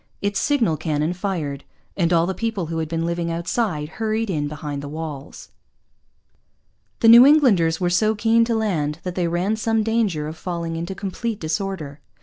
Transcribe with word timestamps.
Its 0.19 0.39
signal 0.39 0.77
cannon 0.77 1.13
fired. 1.13 1.63
And 1.95 2.11
all 2.11 2.25
the 2.25 2.33
people 2.33 2.65
who 2.65 2.79
had 2.79 2.89
been 2.89 3.05
living 3.05 3.29
outside 3.29 3.87
hurried 4.01 4.31
in 4.31 4.47
behind 4.47 4.81
the 4.81 4.89
walls. 4.89 5.49
The 7.01 7.07
New 7.07 7.23
Englanders 7.23 7.79
were 7.79 7.91
so 7.91 8.15
keen 8.15 8.43
to 8.45 8.55
land 8.55 8.97
that 9.03 9.13
they 9.13 9.27
ran 9.27 9.57
some 9.57 9.83
danger 9.83 10.27
of 10.27 10.35
falling 10.35 10.75
into 10.75 10.95
complete 10.95 11.39
disorder. 11.39 11.99